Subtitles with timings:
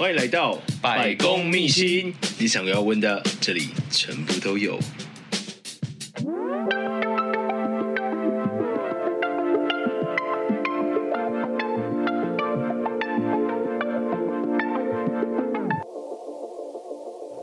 [0.00, 4.80] 欢迎来到百公秘辛，你想要问的，这里全部都有。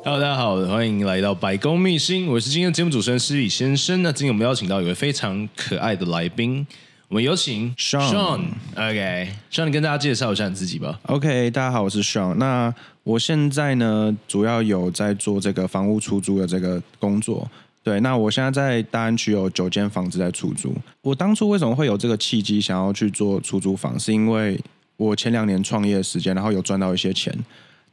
[0.03, 4.01] Hello，大家好，欢迎来到百公秘辛，我是今天的节目主持人施礼先生。
[4.01, 6.65] 那今天我们邀请到一位非常可爱的来宾。
[7.09, 10.99] 我们有请 Sean，OK，Sean，你跟大家介绍一下你自己吧。
[11.03, 12.33] OK，大家好，我是 Sean。
[12.33, 17.49] 那我现在呢，主要有在做这个房屋出租的这个工作。
[17.81, 20.75] 对，那我现在在大安区有九间房子在出租。
[21.01, 24.59] 我当初为什么会有这个契机想要去做出租房，是因为
[24.97, 27.33] 我前两年创业的时间，然后有赚到一些钱，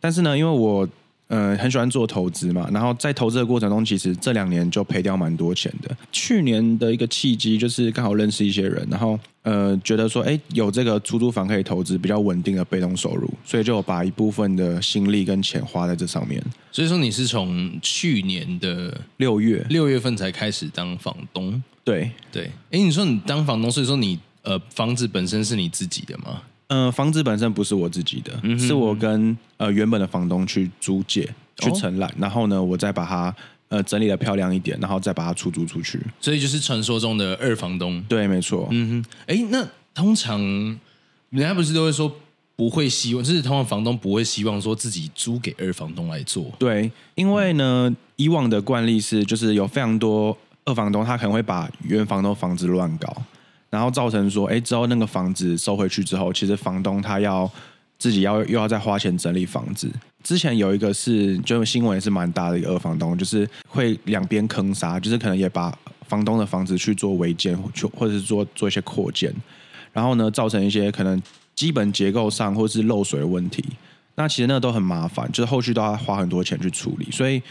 [0.00, 0.88] 但是呢，因为我
[1.34, 5.90] 呃，很喜欢做投资嘛，然后在投资的过程中，其实这两年就赔掉蛮多钱的。
[6.12, 16.40] 去年的一个契机就是刚好认识一些人，然后呃，觉得说，哎，有这个出租房可以投资，比较稳定的被动收入，所以就把一部分的心力跟钱花在这上面。
[16.70, 21.60] 所以说，你是从去年的六月六月份才开始当房东？
[21.82, 22.44] 对对。
[22.70, 26.42] 哎，你说你当房东，所以说你呃，房子本身是你自己的吗？
[26.68, 33.34] 嗯、呃，房子本身不是我自己的，嗯、是我跟呃原本的房东去租借去承揽，哦、然后呢，我再把它
[33.68, 36.00] 呃整理的漂亮一点，然后再把它出租出去。
[36.20, 38.02] 所以就是传说中的二房东。
[38.08, 38.68] 对，没错。
[38.70, 40.40] 嗯哼，哎，那通常
[41.30, 42.10] 人家不是都会说
[42.56, 46.46] 不会希望，就是通常房东不会希望说自己租给二房东来做。
[46.58, 53.22] 对，因为呢，嗯、以往的惯例是，就是有非常多二房东，他可能会把原房东房子乱搞。
[53.74, 57.50] 然后造成说，哎，之后那个房子收回去之后，其实房东他要
[57.98, 59.90] 自己要又要再花钱整理房子。
[60.22, 65.76] 之前有一个是，就新闻也是蛮大的一个二房东，就是会两边坑杀，就是可能也把
[66.06, 67.60] 房东的房子去做违建，
[67.96, 69.34] 或者是做做一些扩建，
[69.92, 71.20] 然后呢，造成一些可能
[71.56, 73.64] 基本结构上或是漏水的问题。
[74.14, 77.08] 那其实那个都很麻烦，就是后续都要花很多钱去处理。
[77.10, 77.42] 所以，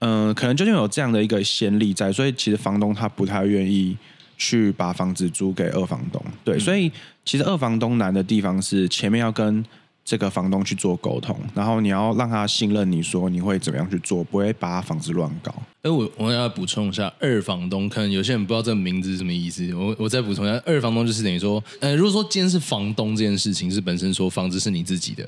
[0.00, 3.96] 嗯、可能就因为有这样的一个先例在，所以其实房东他不太愿意。
[4.36, 6.90] 去把房子租给二房东，对，所以
[7.24, 9.64] 其实二房东难的地方是前面要跟
[10.04, 15.54] 这个房东去做沟通，然后你要让他信任你说你会怎么样去做，不会把他房子乱搞。
[15.82, 25.24] 哎，我我要补充一下，二房东可能有些人不知道这个名字是什么意思，我我再补充一下，二房东就是等于说，呃，如果说今天是房东这件事情是本身说房子是你自己的，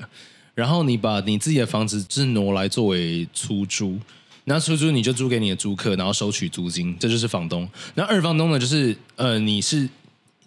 [0.53, 3.97] 然后你把你自己的房子是挪来作为出租。
[4.45, 7.67] 那出租你就租给你的租客，然后收取租金，这就是房东。
[7.95, 9.89] 那二房东呢，就是呃，你是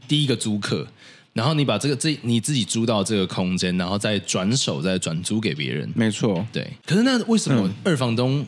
[0.07, 0.87] 第一个租客，
[1.33, 5.91] 然后你把这个这你自己租到这个空间，然后再转手再转租给别人。
[5.97, 6.73] 没错，对。
[6.87, 8.47] 可是那为什么二房东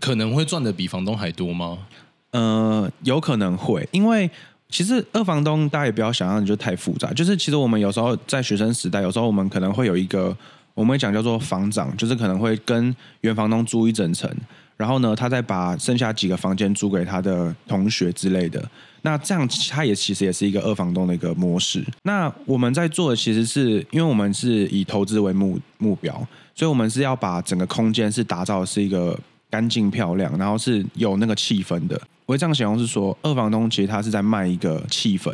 [0.00, 1.78] 可能会赚的比房东还多吗？
[2.30, 4.30] 呃，有可能会，因为
[4.70, 10.34] 其实二房东大家也不要想象就太复杂，就是其实我们有时候在学生时代，有时候我们可能会有一个
[10.72, 14.30] 我们会讲叫做房长，就是可能会跟原房东租一整层。
[14.76, 18.62] 然后呢，他再把剩下几个房间租给他的同学之类的。
[19.02, 21.82] 那这样，他也其实也是一个二房东的一个模式。
[22.02, 26.12] 那我们在做的其实是，因为我们是以投资为目目标，
[26.54, 31.98] 所以我们是要把整个空间是打造是一个干净漂亮，然后是有那个气氛的。
[32.26, 35.32] 我会这样形容是说，二房东其实他是在卖一个气氛，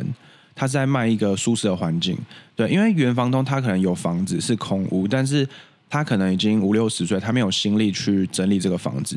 [0.55, 2.17] 他是在卖一个舒适的环境。
[2.55, 5.45] 对，因为原房东他可能有房子是空屋，但是。
[5.93, 9.15] 他可能已经五六十岁，他没有心力去整理这个房子。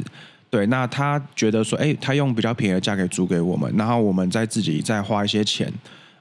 [0.51, 5.73] 对，那他觉得说，哎，他用比较便宜的价格租给我们，然后我们再自己再花一些钱，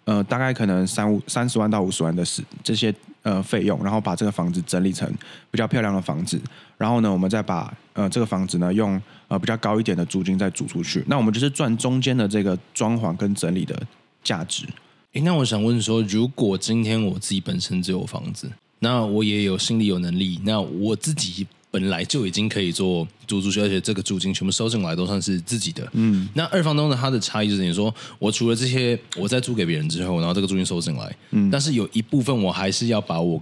[0.05, 5.05] 呃，大概可能三五三十万到五十万的是这些呃费用，然后把这个房子整理成
[5.51, 6.39] 比较漂亮的房子，
[6.77, 11.03] 然后呢，我们再把呃这个房子呢用呃比较高一点的租金再租出去。
[11.07, 13.77] 那我们就是赚中间的这个装潢跟整理的
[14.23, 14.65] 价值。
[15.11, 18.49] 诶，那我想问说，如果今天我自己本身只有房子？
[18.79, 25.87] 那我也有心理有能力，那我自己本来就已经可以做租出去，而且这个租金全部收进来都算是自己的。
[25.93, 26.97] 嗯，那二房东呢？
[26.99, 33.41] 他的差异就是，你说我除了这些，我在租给别人之后，然后这个租金收进来，嗯，但是有一部分我还是要把我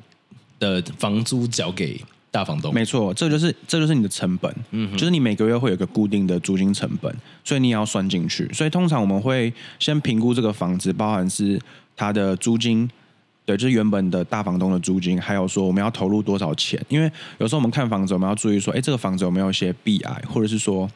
[0.60, 2.00] 的房租缴给
[2.32, 2.74] 大房东。
[2.74, 7.14] 没错，这就是这就是你的成本，嗯，就是你每个月会有个固定的租金成本，
[7.44, 8.50] 所以你也要算进去。
[8.54, 11.60] 所以通常我们会先评估这个房子，包含是
[11.96, 12.90] 它的租金。
[13.46, 16.82] 对，就是原本的大房东的租金，还有说我们要投入多少钱？
[16.88, 20.90] 因为有时候我们看房子，我们要注意说，哎，这个房子有没有一些壁癌，或者是说，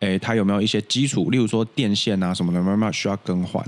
[0.00, 3.64] 哎，它有没有一些基础，例如说电线啊什么的，慢慢需要更换。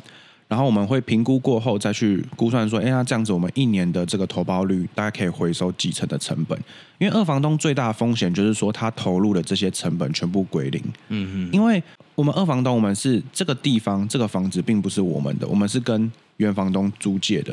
[0.49, 6.57] 然后我们会评估过后再去估算说，哎，那这样子我们一年的这个投报率大概可以回收几成的成本？
[6.99, 10.81] 因为二房东最大的风险就是说，他投入的这些成本全部归零。
[11.09, 11.83] 嗯哼，因为
[12.15, 17.53] 我们二房东，我们是这个地方这个房子并不是我们的，我们是跟原房东租借的。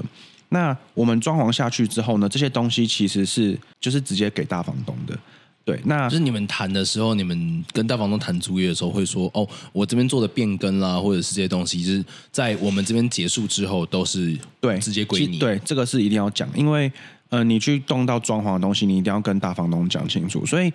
[0.54, 5.18] 那我们装潢下去之后呢，这些东西其实是就是直接给大房东的。
[5.66, 15.40] 对，那就是你们谈的时候，你们跟大房东谈租约的时候，会说哦，我这边做的变更啦，或者是这些东西，就是在我们这边结束之后，都是对直接归你。
[15.40, 16.92] 对，这个是一定要讲，因为
[17.30, 20.46] 呃，你去动到装潢的东西，你一定要跟大房东讲清楚。
[20.46, 20.72] 所以，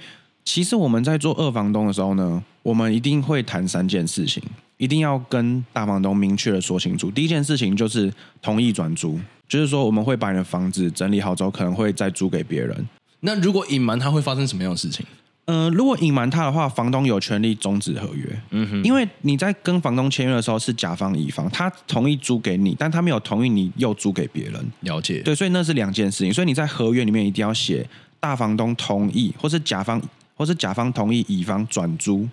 [0.49, 4.43] 其实我们在做二房东的时候呢，我们一定会谈三件事情，
[4.79, 7.11] 一定要跟大房东明确的说清楚。
[7.11, 8.11] 第一件事情就是
[8.41, 12.89] 同意转租，就是说我们会把你的房子整理好之后，可能会再租给别人。
[13.21, 15.05] 那如果隐瞒他会发生什么样的事情？
[15.45, 18.43] 呃，如果隐瞒他的话，房东有权利终止合约。
[18.49, 24.67] 嗯哼，因为你在跟房东签约的时候是甲方乙方，他同意租给你，但他没有同意你又租给别人。
[24.81, 25.21] 了解。
[25.21, 26.33] 对，所以那是两件事情。
[26.33, 27.87] 所以你在合约里面一定要写
[28.19, 30.01] 大房东同意，或是甲方，
[30.39, 32.27] 或是甲方同意乙方转租。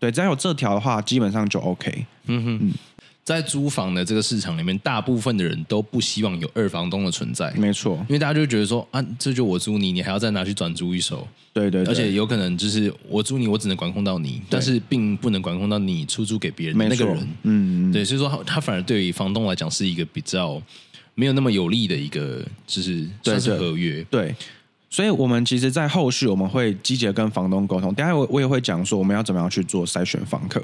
[0.00, 2.06] 对，只要有这条的话，基本上就 OK。
[2.26, 2.58] 嗯哼。
[2.62, 2.72] 嗯
[3.22, 7.52] 在租房的这个市场里面，大部分的人都不希望有二房东的存在。
[7.52, 11.28] 没错，因为大家就觉得说啊，这就我租你，你还要再拿去转租一手。
[11.52, 17.28] 对，对对，而且有可能就是我租你，我只能管控到你，但是并不能管控到你出租给别人的那个人。
[17.44, 20.60] 嗯，对，所以说他他反而对于房东来讲是一个比较
[21.14, 24.02] 没有那么有利的一个，就是算是合约。
[24.10, 24.22] 对。
[24.22, 24.34] 对
[24.92, 27.94] 所以，我们其实，在后续我们会积极跟房东沟通。
[27.94, 30.60] 等下我我也会讲说，我们要怎么样去做筛选房客。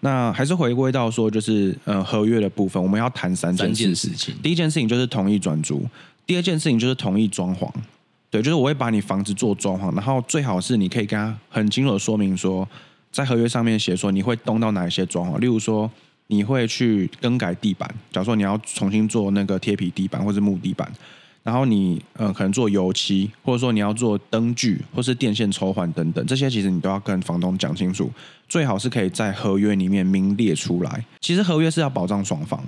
[0.00, 4.34] 那还是回归到说，就是呃合约的部分，我们要谈三件事，三件事情。
[4.42, 5.86] 第一件事情就是同意转租，
[6.26, 7.70] 第二件事情就是同意装潢。
[8.30, 12.66] 对，就是我会把你房子做装潢，然后最好是你可以跟他很清楚的说明说，
[13.12, 15.90] 在合约上面写说你会动到哪一些装潢，例如说
[16.28, 20.90] 你会去更改地板，假如说你要重新做那个贴皮地板或是木地板。
[21.46, 28.10] 然后你呃可能做油漆，或者说你要做灯具，或是电线抽换等等，这些其实你都要跟房东讲清楚，
[28.48, 31.06] 最好是可以在合约里面明列出来。
[31.20, 32.60] 其实合约是要保障双方。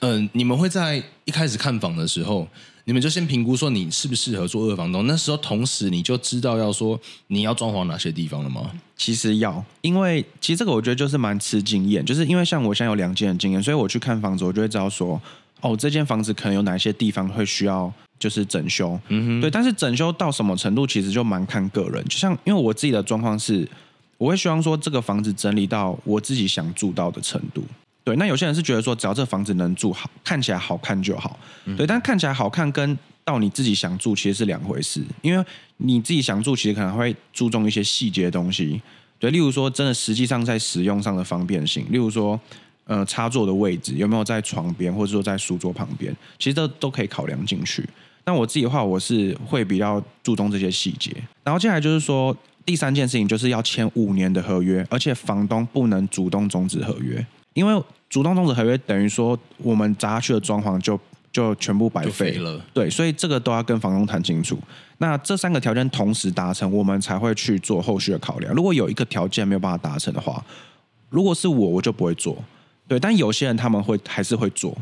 [0.00, 2.48] 嗯、呃，你们会在一开始看房的时候，
[2.84, 5.06] 你们就先评估说你适不适合做二房东。
[5.06, 8.70] 那时候同时你就知道要说你要装潢哪些地方了吗？
[8.96, 15.20] 其实要，因为其实这个我觉得就是蛮吃经验，就是因为像我现在有两间的经验，所以我去看房子，我就会知道说，
[15.60, 17.92] 哦，这间房子可能有哪些地方会需要。
[18.18, 22.04] 就是整修，嗯哼，对，但是整修到什么程度，其实就蛮看个人。
[22.04, 23.68] 就像因为我自己的状况是，
[24.18, 27.62] 我会希望说这个房子整理到我自己想住到的程度。
[28.02, 31.38] 对，那有些人是觉得说，只要这房子能住好，看起来好看就好。
[31.76, 35.02] 对，但看起来好看跟到你自己想住其实是两回事。
[35.22, 35.44] 因为
[35.78, 38.80] 你自己想住，其实可能会注重一些细节的东西。
[39.18, 42.38] 对，例如说，真的实际上在使用上的方便性，例如说，
[42.84, 47.82] 呃，插座的位置有没有在床边，或者说在书桌旁边，其实这都可以考量进去。
[48.26, 51.14] 那我自己的话，我是会比较注重这些细节。
[51.44, 57.24] 然后接下来就是说，第三件事情就是要签五年的合约，而且房东不能主动终止合约，
[57.54, 60.98] 因为主动终止合约等于说我们砸下去的装潢就
[61.30, 62.60] 就全部白费了。
[62.74, 64.58] 对，所以这个都要跟房东谈清楚。
[64.98, 68.52] 那这三个条件同时达成，我们才会去做后续的考量。
[68.54, 70.44] 如果有一个条件没有办法达成的话，
[71.10, 72.36] 如果是我，我就不会做。
[72.88, 74.76] 对，但有些人他们会还是会做。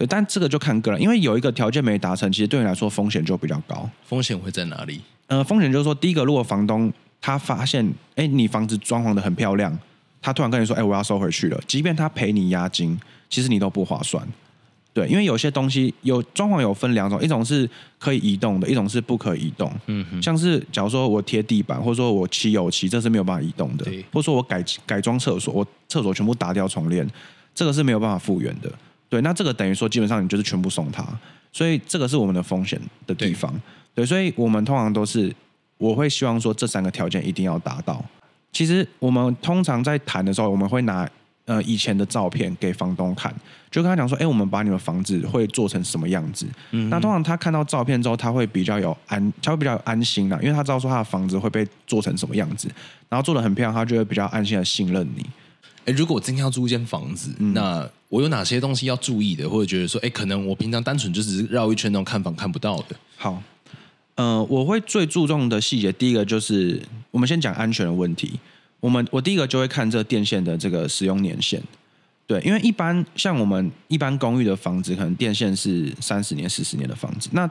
[0.00, 3.86] 对，但这个就看个人，因为有一个条件没达成，其实对你来说风险就比较高。
[4.02, 4.98] 风险会在哪里？
[5.26, 7.86] 呃，风险就是说，第一个，如果房东他发现，
[8.16, 9.78] 哎，你房子装潢的很漂亮，
[10.22, 12.98] 他突然跟你说，哎，我要收回去了，即便他赔你押金，
[13.28, 14.26] 其实你都不划算。
[14.94, 17.68] 对，因为有些东西有装潢有分两种，一种是
[17.98, 19.70] 可以移动的，一种是不可移动。
[19.88, 23.84] 嗯哼，像是假如说我贴地板，或者说我漆油漆，这是没有办法移动的。
[23.84, 27.06] 对，或者说我改改装厕所，我厕所全部打掉重练，
[27.54, 28.72] 这个是没有办法复原的。
[29.10, 31.04] 对，那这个等于说基本上你就是全部送他，
[31.52, 33.52] 所以这个是我们的风险的地方。
[33.92, 35.34] 对，对，所以我们通常都是
[35.76, 38.02] 我会希望说这三个条件一定要达到。
[38.52, 41.08] 其实我们通常在谈的时候，我们会拿
[41.46, 43.34] 呃以前的照片给房东看，
[43.70, 46.46] 就跟他讲说，哎，我们把你们房子会做成什么样子。
[46.70, 52.68] 嗯，那通常他看到照片之后，他会比较有安，他会比较有安心啦，因为他知道说他的房子会被做成什么样子，
[53.08, 55.24] 然后做的很漂亮，他就会比较安心的信任你。
[55.86, 62.94] 哎，如果我今天要租一间房子，嗯、那我有哪些东西要注意的，或者觉得说，哎，可能我平常单纯就只是绕一圈那种看房看不到的。
[63.16, 63.42] 好，
[64.16, 68.38] 呃，我会最注重的细节，第一个就是我们先讲安全的问题。
[68.80, 71.62] 我们我第一个就会看这电线的这个使用年限，
[72.26, 77.48] 对，因为一般像我们一般公寓的房子，可能电线是三十年、四十年的房子，那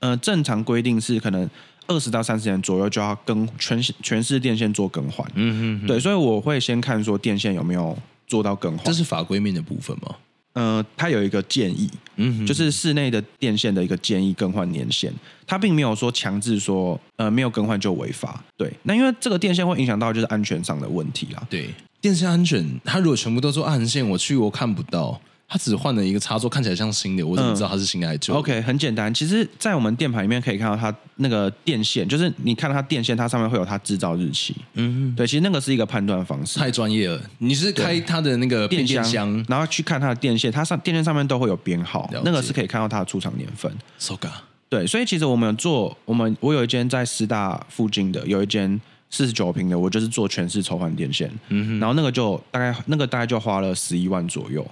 [0.00, 1.48] 呃正常规定是可能。
[1.90, 7.96] 二十到三十年左右就要更全全市电线做更换，嗯嗯，对，所以我会先看说电线有没有
[8.28, 10.14] 做到更换，这是法规面的部分吗？
[10.54, 15.12] 呃，他有一个建议，嗯哼，就是室内的电线的一个建议更换年限，
[15.46, 21.70] 他并没有说强制说呃没有更换就违法，对，那因为这个电线会影响到就是安全上的问题啦，对，
[22.00, 25.20] 电线安全，他如果全部都做暗线，我去我看不到。
[25.50, 29.12] 它只换了一个插座，看起来像新的，我怎么知道它是新的还是旧、嗯、？OK，很简单。
[29.14, 34.54] 其实，在我们电盘里面可以看到它那个电线，就是你看它电线，它上面会有它制造日期。
[34.74, 36.58] 嗯，对，其实那个是一个判断方式。
[36.58, 43.72] 太专业了，你是开它的那个电箱，然后去看它的电线，它上电线上面都会有编号，那个是可以看到它的出厂年份。
[43.98, 44.30] So good。
[44.68, 48.78] 对，所以其实我们有做，我们我有一间在师大附近的，有一间
[49.08, 51.32] 四十九平的，我就是做全市抽换电线。
[51.48, 54.62] 嗯哼，然后那个就大概那个大概就花了十一万左右。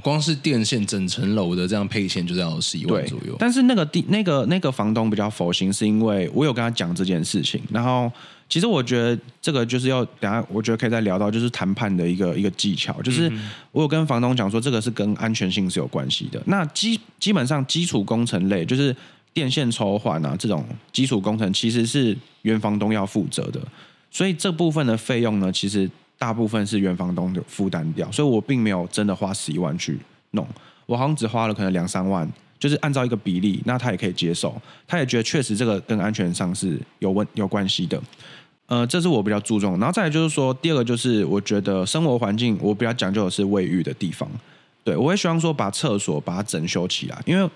[0.00, 3.36] 光是电线整层楼的这样配线，就要十一万左右。
[3.38, 7.60] 但是那个地那个那个房东比较佛心，是因为我有跟他讲这件事情。
[7.70, 8.10] 然后
[8.48, 13.00] 其实我觉得这个就是要等下，我觉得可以再聊到，就是谈判的一个一个技巧。
[13.02, 13.30] 就是
[13.70, 16.42] 我有跟房东讲说，这个是跟安全性是有关系的。
[16.46, 18.94] 那基基本上基础工程类，就是
[19.34, 23.60] 电线抽换啊这种基础工程，其实是原房东要负责的。
[24.10, 25.90] 所以这部分的费用呢，其实。
[26.22, 29.98] 大部分是原房东的负担掉，所以我并没有真的花十一万去
[30.30, 30.46] 弄，
[30.86, 34.54] 我好像只花了可能两三万，就是按照一个比例，那他也可以接受，
[34.86, 38.00] 他也觉得确实这个跟安全上是有问有关系的，
[38.66, 39.76] 呃，这是我比较注重。
[39.80, 44.30] 然后再来就是说，第二个就是我觉得生活环境我比较讲究的是卫浴的地方，
[44.84, 47.50] 对，我会希望说把厕所把它整修起来，因为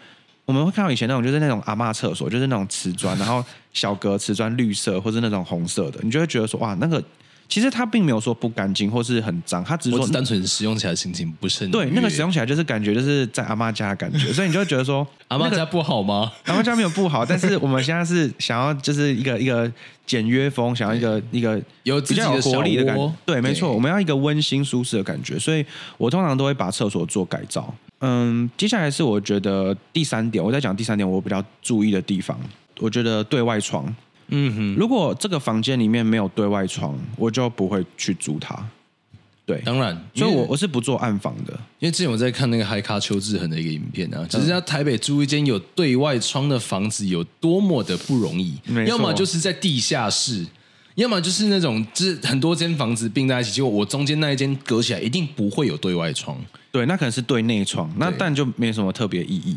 [0.45, 7.01] 我们会看到以前那种就是那种阿嬷厕所，就是那种瓷砖，然后小格瓷砖绿色或是那种红色的，你就会觉得说哇那个。
[7.49, 11.87] 其实它并没有说不干净或是很脏，它只是说单纯使用起来心情不是很对。
[11.93, 16.33] 那个使用起来就是感觉就是在阿妈家的感觉，所以你就会觉得说 阿妈家不好吗？
[16.47, 19.71] 阿妈家没有不好，但是我们现在是想要就是一个一个
[20.05, 23.13] 简约风，想要一个一个有比较有活力的感觉。
[23.25, 25.65] 对，没错，我们要一个温馨舒适的感觉，所以
[25.97, 27.73] 我通常都会把厕所做改造。
[28.01, 32.39] 嗯，接下来是我觉得第三点，我在讲第三点，我比较注意的地方，
[32.79, 33.95] 我觉得对外窗。
[34.29, 38.57] 嗯哼，如果这个房间里面没有对外窗，我就不会去租它。
[39.45, 41.53] 对，当然，所以我我是不做暗房的。
[41.79, 50.45] 因为之前我在看那个嗨咖邱志恒的一个影片啊，其实在台北租一间有对外窗的房子有多么的不容易，要么就是在地下室，
[50.97, 56.37] 要么就是那种就是很多间房子并在一起，结果我中间那一间隔起来一定不会有对外窗。
[56.73, 59.57] 对，那可能是对内窗，那但就没什么特别意义。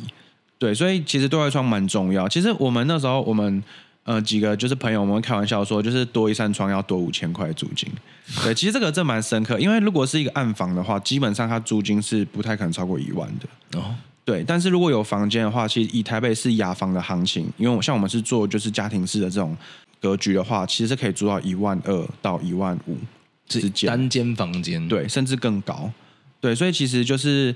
[0.59, 2.29] 对，所以其实对外窗蛮重要。
[2.29, 3.63] 其实我们那时候我们。
[4.05, 7.87] 呃，几个就是朋友，我们开玩笑说，就是多一扇窗要多五千块租金。
[8.43, 13.79] 对，其实这个真蛮深刻，因为如果是一个暗房的话，基本上它租金是不太可能超过一万的。
[13.79, 13.93] 哦，
[14.25, 19.55] 对，但是如果有房间的话，其实以台北市雅房的行情，因为像我们是做就是家庭式的这种
[20.01, 22.97] 格局的话，其实是可以租到一万二到一万五
[23.47, 25.91] 之间，单间房间，对，甚至更高。
[26.41, 27.55] 对，所以其实就是。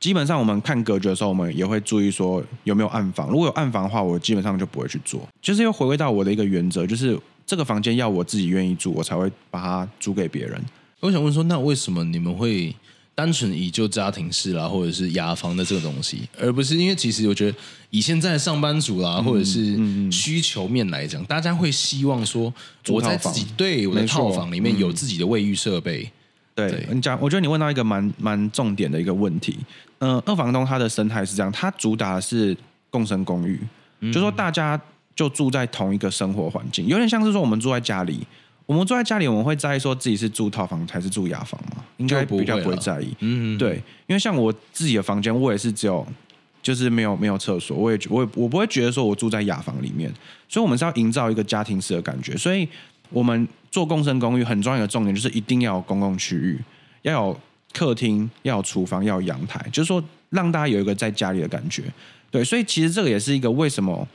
[0.00, 3.30] 基本上我们看格局的时候，我们也会注意说有没有暗房。
[3.30, 5.26] 如果有暗房的话，我基本上就不会去做。
[5.40, 10.62] 就是又回归到我的一个原则，就是这个房间要我自己愿意住，我才会把它租给别人。
[11.00, 12.74] 我想问说，那为什么你们会
[13.14, 17.56] 单纯以就家庭式啦，或者是雅房的这个东西，而不是因为其实我觉得
[17.88, 19.78] 以现在的上班族啦，或者是
[20.10, 22.52] 需求面来讲，大家会希望说
[22.88, 26.10] 我在自己对我的套房里面有自己的卫浴设备。
[26.54, 29.58] 对，对你讲，我觉得你问到一个蛮蛮重点的一个问题。
[29.98, 32.56] 嗯、呃，二房东他的生态是这样，他主打的是
[32.90, 33.58] 共生公寓，
[34.00, 34.80] 嗯、就说大家
[35.16, 38.24] 就住在同一个生活环境，有点像是说我们住在家里，
[38.66, 41.82] 我们住在家里，我们会在意说自己是住套房还是住雅房吗？
[41.96, 43.14] 应该比较不会在意。
[43.20, 46.06] 嗯，对，因为像我自己的房间，我也是只有
[46.62, 50.12] 就是没有没有厕所，我也我也我不会觉得说我住在雅房里面，
[50.48, 52.68] 所以我们是要营造一个家庭式的感觉，所以。
[53.10, 56.56] 我们做共生公寓很重要的重点就是一定要有公共区域，
[57.02, 57.40] 要有
[57.72, 60.00] 客厅，要有厨房，要有阳台，就是说
[60.30, 61.82] 让大家有一个在家里的感觉。
[62.30, 64.06] 对，所以其实这个也是一个为什么，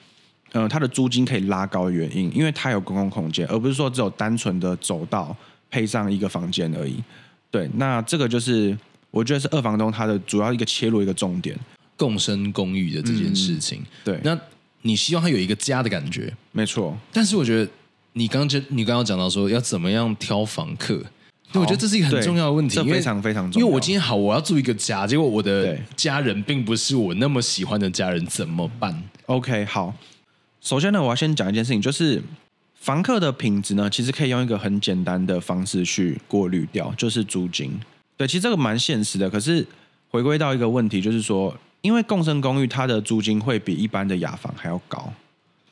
[0.53, 5.35] 呃，它的租金可以拉高的原因，因为它有公共空间，而不是说只有单纯的走道
[5.69, 7.03] 配上一个房间而已。
[7.51, 8.77] 对，那这个就是
[9.11, 11.53] 我觉得是二房东他的主要一个切入一个重点，
[11.97, 13.81] 共生公寓的这件事情。
[13.81, 14.39] 嗯、对，那
[14.83, 16.97] 你希望他有一个家的感觉，没错。
[17.11, 17.69] 但是我觉得。
[18.19, 21.01] 你刚就你刚刚讲到说要怎么样挑房客，
[21.53, 23.65] 对，我觉得这是一个很重要的问题，这非常非常重要。
[23.65, 29.93] 因为我今天好，我要住一个家，结果我的家人并不是我那么喜欢的家人，怎么办？OK，好。
[30.59, 32.21] 首先呢，我要先讲一件事情，就是
[32.75, 37.79] 房客的品质呢，其实可以用一个很简单的方式去过滤掉，就是租金。
[38.17, 39.29] 对，其实这个蛮现实的。
[39.29, 39.65] 可是
[40.09, 45.13] 回归到一个问题，就是说，因为共生公寓它的租金会比一般的雅房还要高。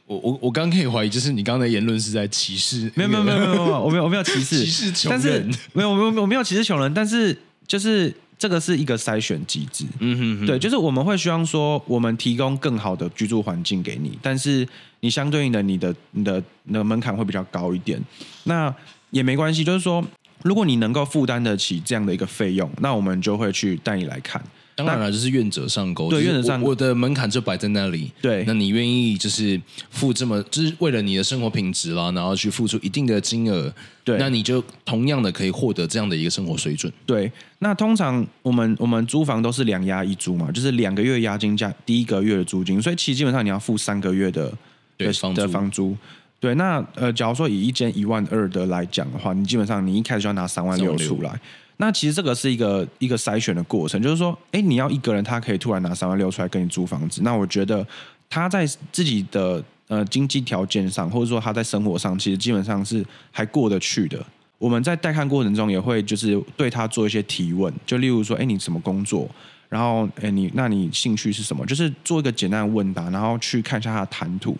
[0.07, 2.89] 我我我刚可以怀疑，就是你刚刚的言论是在歧视？
[2.95, 5.21] 没有没有没有没有没有，我没有我没有歧视 歧视穷人，但
[5.53, 7.37] 是没有我没有我没有歧视穷人，但是
[7.67, 14.65] 就是这个是一个筛选机制，嗯哼哼，对，就是我们会希望说，我们提供更好的居住环境给你，但是
[15.01, 18.01] 你相对应的你的你的你的门槛会比较高一点，
[18.45, 18.73] 那
[19.11, 20.01] 也没关系，就是说
[20.43, 24.41] 如果你能够负担得起这样的一个费用，那我们就会去带你来看。
[24.77, 26.07] 当然了，就是愿者上钩。
[26.07, 26.69] 对，愿者上钩。
[26.69, 28.11] 我的门槛就摆在那里。
[28.21, 36.93] 对，那你愿意就是付这么，就是为了你的生活品质啦，然后去付出一定的金额，对，那你就同样的可以获得这样的一个生活水准。
[37.07, 44.53] 对，那通常我们我们租房都是两押一租嘛，就是两个月押金加第一个月的租金，所以其实基本上你要付三个月的
[44.95, 45.97] 对房的房租。
[46.39, 51.41] 对，那呃，假如说以一间一万二的来讲的话，你基本上你一开始就要拿三万六出来。
[51.77, 57.85] 那其实这个是一个一个筛选的过程，就是说，哎，你要一个人，他可以突然拿三万六出来跟你租房子，那我觉得
[58.29, 64.25] 他在自己的呃经济条件上，或者说他在生活上，其实基本上是还过得去的。
[64.57, 69.29] 我们在带看过程中也会就是对他做一些提问，就例如说，哎，你什么工作？
[69.69, 71.65] 然后，哎，你那你兴趣是什么？
[71.65, 74.57] 就是做一个简单的问答，然后去看一下他的谈吐。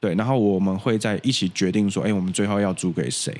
[0.00, 3.32] 对，然后我们会在一起决定说，哎，我们最后要租给谁？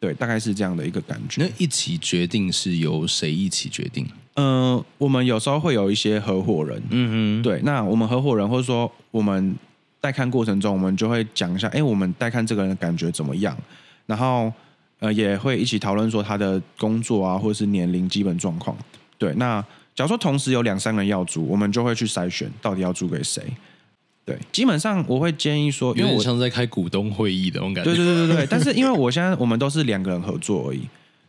[0.00, 1.42] 对，大概是这样的一个感觉。
[1.42, 4.06] 那一起决定是由谁一起决定？
[4.34, 6.80] 嗯、呃，我们有时候会有一些合伙人。
[6.90, 7.60] 嗯哼，对。
[7.64, 9.56] 那我们合伙人或者说我们
[10.00, 13.56] 带看过程中，我们就会讲一下，哎，我们带看这个人的感觉怎么样？
[14.06, 14.52] 然后
[15.00, 18.76] 呃，也会一起讨论说他的工作啊，或者是年龄基本状况。
[19.18, 19.60] 对，那
[19.96, 23.42] 假如说同时有两三个人要租，我们就会去筛选到底要租给谁。
[24.28, 27.94] 对，基本上我会建议说，因为我像在开股东会议的那种感觉。
[27.94, 30.80] 对对对对对， 但是因为我现在我们都是两个人合作而已。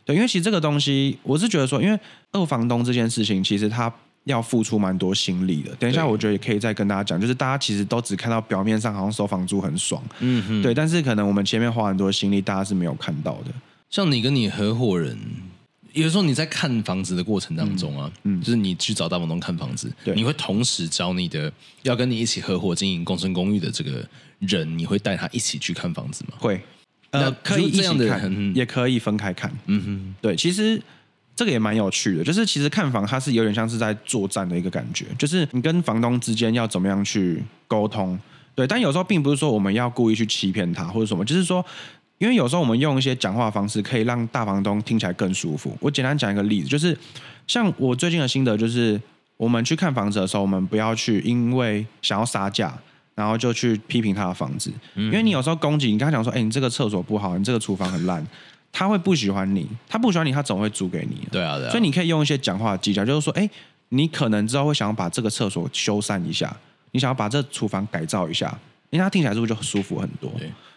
[0.04, 1.98] 对，因为其实这个东西，我是觉得说，因为
[2.32, 3.90] 二房东这件事情，其实他
[4.24, 5.74] 要付出蛮多心力的。
[5.76, 13.52] 等一下，我觉得也可以再跟大家讲，就是大家其实都只看到表面上好像收房租很爽，嗯哼，对，但是可能我们前面花很多心力，大家是没有看到的。
[13.88, 15.16] 像你跟你合伙人。
[15.92, 18.40] 有时候你在看房子的过程当中啊，嗯，嗯。
[18.40, 24.06] 就是你去找大房东看房子，对，你会同时找你的要跟你一起合伙经营共生公寓的这个
[24.38, 26.36] 人，你会带他一起去看房子吗？
[26.38, 26.60] 会，
[27.10, 30.80] 呃，可以这样的看，也可以分开看，嗯哼，对，其实
[31.34, 38.18] 这个也蛮有趣的，就是其实看房它是有点像是在作战的一个感觉，就是你跟房东之间要怎么样去沟通，
[38.54, 41.64] 对，但有时候并不是说我们要故意去欺骗他或者什么，就是说。
[42.20, 45.74] 因为有时候我们用一些讲话方式，可以让大房东听起来更舒服。
[45.80, 46.96] 我简单讲一个例子，就是
[47.46, 49.00] 像我最近的心得，就是
[49.38, 52.78] 我们去看房子的时候，我们不要去因为想要杀价，
[53.14, 54.70] 然后就去批评他的房子。
[54.94, 58.24] 因为你有时候攻击，你跟他讲说：“哎，你这个厕所不好，你这个厨房很烂。”
[58.70, 61.26] 他会不喜欢你，他不喜欢你，他总会租给你。
[61.32, 61.70] 对啊，对啊。
[61.70, 63.48] 所以你可以用一些讲话的技巧，就是说：“哎，
[63.88, 66.54] 你可能之后会想要把这个厕所修缮一下，
[66.92, 68.46] 你想要把这厨房改造一下，
[68.90, 70.30] 因为他听起来是不是就舒服很多？”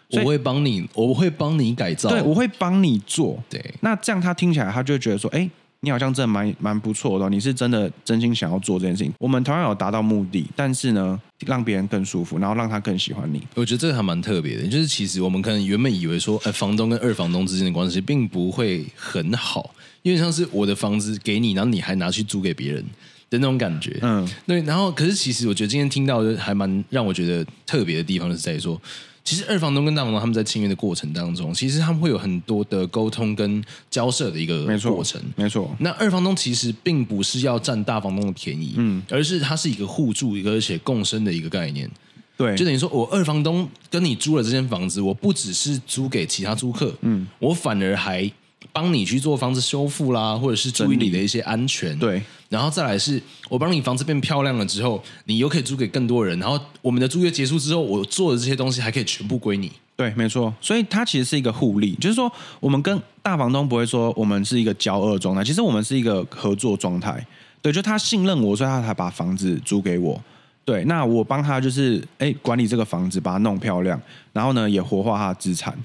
[0.08, 0.22] 对。
[0.22, 2.08] 我会帮你，我会帮你改造。
[2.10, 3.42] 对，我会帮你做。
[3.48, 5.48] 对，那这样他听起来，他就会觉得说，哎，
[5.80, 9.12] 你好像真的蛮蛮不错的，你是真的真心想要做这件事情。
[9.18, 13.42] 我们同样有达到目的，但是呢，让别人更舒服，然后让他更喜欢你。
[13.54, 22.82] 我觉得这个还蛮特别的，就是其实我们可能原本以为说，呃，房东跟二房东之间的关系并不会很好，因为像是我的房子给你，然后你还拿去租给别人
[23.28, 23.98] 的那种感觉。
[24.00, 24.62] 嗯，对。
[24.62, 28.80] 然后，可是其实我觉得今天听到的还蛮让我觉得特别的地方，就是在于说。
[29.24, 35.20] 其实二房东跟大房东他们在签约的过程当中，其实他们会有很多的沟通跟交涉的一个过程。
[35.34, 35.76] 没错，没错。
[35.80, 41.90] 那二房东其实并不是要占大房东的便宜，嗯，而是它是一个互助一个而且共生的一个概念。
[42.36, 48.30] 对，就等于说我二房东跟你租了这间房子，我不只是租给其他租客，嗯，我反而还。
[48.72, 51.98] 帮你去做房子修复啦，或者是注意你的一些安全。
[51.98, 56.38] 对，然后再来是我帮你房子变漂亮了之后，你又可以租给更多人。
[56.38, 59.70] 然后我们的租约结束之后，我做的这些东西还可以全部归你。
[59.96, 60.52] 对，没错。
[60.60, 67.24] 所以它其实是一个互利，就是说我们跟大房东不会说我们是一个交恶状态，其实我们是一个合作状态。
[67.62, 70.20] 对，就他信任我，所以他才把房子租给我。
[70.64, 74.00] 对，那我帮他就是哎管理这个房子，把它弄漂亮，
[74.32, 75.76] 然后呢也活化他的资产。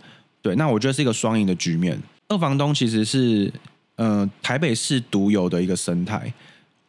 [0.41, 2.01] 对，那我觉得是一个双赢的局面。
[2.29, 3.51] 二房东其实是，
[3.95, 6.31] 呃，台北市独有的一个生态。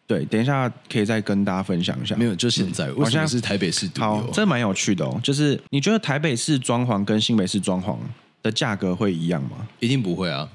[0.07, 2.17] 对，等一下可以再跟大家分享一下。
[2.17, 4.07] 没有，就现在，嗯、为什么是台北市独有？
[4.07, 5.21] 好，这蛮有趣的哦。
[5.23, 7.97] 就是你觉得台北市装潢跟新北市装潢
[8.43, 9.67] 的价格会一样吗？
[9.79, 10.49] 一定不会啊，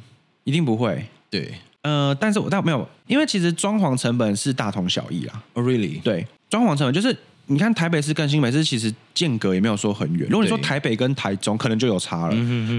[0.43, 1.05] 一定不会。
[1.29, 5.43] 对，呃，但是我倒没有，因为其实装潢成本是大同小异啊。
[5.53, 6.01] Oh, really？
[6.01, 7.17] 对，装潢成本就是。
[7.47, 10.27] 你看台北市跟新北市其实间隔也没有说很远。
[10.29, 12.35] 如果你说台北跟台中，可能就有差了。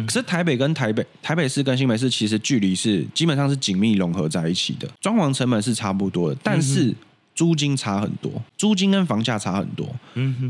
[0.06, 4.88] 可是台北跟台北、台北市跟新北市其实距离是基本上是紧密融合在一起的。
[5.00, 6.92] 装潢成本是差不多的，但是
[7.34, 9.88] 租金差很多，租金跟房价差很多。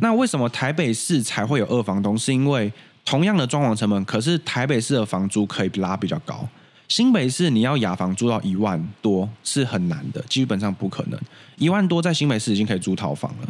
[0.00, 2.16] 那为什么台北市才会有二房东？
[2.16, 2.72] 是因为
[3.04, 6.48] 同样的装潢成本，可是台北市的房租可以拉比较高。
[6.88, 11.20] 新北市你要雅房租到一万多是很难的，基本上不可能。
[11.58, 13.48] 一万多在新北市已经可以租套房了。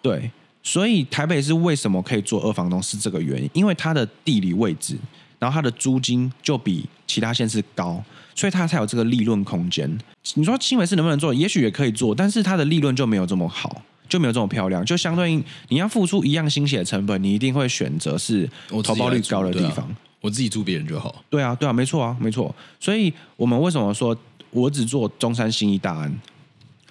[0.00, 0.30] 对，
[0.62, 4.96] 所以台北市为什么可以做二房东是这个原因，因为它的地理位置
[5.38, 8.02] 然后它的租金就比其他县市高，
[8.34, 9.98] 所以它才有这个利润空间。
[10.34, 11.32] 你说新北市能不能做？
[11.32, 14.84] 也许也可以做，但是它的利润就没有这么好，就没有这么漂亮。
[14.84, 18.48] 就相对应，你要付出一样心血的成本，你一定会选择是
[18.84, 19.88] 投报率高的地方。
[20.20, 21.24] 我自己租别人就好。
[21.30, 22.52] 对啊，对啊，没错啊，没错。
[22.80, 24.16] 所以我们为什么说
[24.50, 26.12] 我只做中山、新一、大安？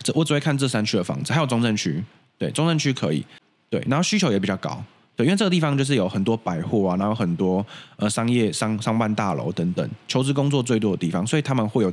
[0.01, 2.01] 这我只会看这三区的房子，还有中正区。
[2.37, 3.25] 对，中正区可以。
[3.69, 4.83] 对，然后需求也比较高。
[5.15, 11.91] 对，因为这个地方就是有很多百货啊，然后很多呃商业商商办大楼等等，求职工作最多的地方，所以他们会有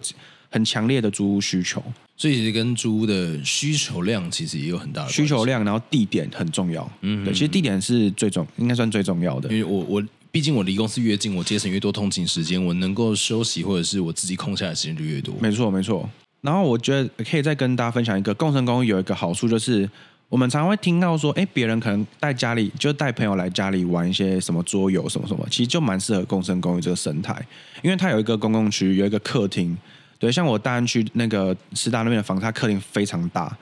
[0.51, 1.83] 很强烈的租屋需求。
[2.17, 6.89] 所以其实跟租屋的需求量其实也有很大的需求量，然后地点很重要。
[7.01, 9.49] 嗯，对，其实地点是最重，应该算最重要的。
[9.49, 15.35] 因为我我毕竟我离公司越近，我节省越多通勤时间，我能够休息或者是我自己空下来的时间就越多。
[15.41, 16.09] 没错，没错。
[16.43, 19.89] 然后我觉得可以再跟大家分享一个共生公寓有一个好处就是。
[20.29, 27.41] 我们常会听到说，哎，别人可能带家里，就带朋友来家里玩一些什么桌游什么什么，其实就蛮适合共生公寓这个生态，
[27.83, 29.77] 因为它有一个公共区，有一个客厅，
[30.19, 33.57] 对，像我大安区那个师大那边的房子，它客厅非常大，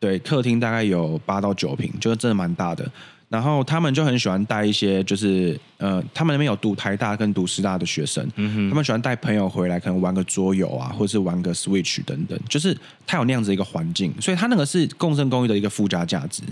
[0.00, 2.90] 对，客厅大概有八到九平，就是真的蛮大的。
[3.34, 16.44] 然后他们就很喜欢带一些，就是呃，他们那边有读台大跟读师大的学生，嗯哼，他们喜欢带朋友回来，可能玩个桌游啊，或者是玩个 Switch 等等，就是他有那样子一个环境，所以他那个是共生公寓的一个附加价值。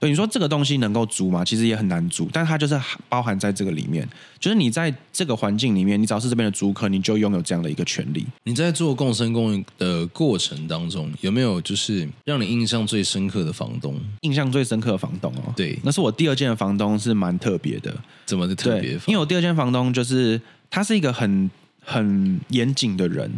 [0.00, 1.44] 对，你说这个东西能够租吗？
[1.44, 4.08] 其实也很难租，但它就是包含在这个里面。
[4.38, 8.26] 就是你在这个环境里面，你只要是这边的租客，你就拥有这样的一个权利。
[8.44, 13.94] 你在做共生公寓的过程当中，有没有就是让你印象最深刻的房东？
[14.22, 17.94] 印象最深刻的房东哦，对，那是我第二间的房东，是蛮特别的。
[18.24, 18.92] 怎么的特别？
[19.06, 21.50] 因为我第二间房东就是他是一个很
[21.84, 23.30] 很严谨的人，